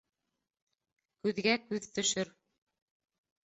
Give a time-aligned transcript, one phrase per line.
[1.27, 2.35] Күҙгә күҙ төшөр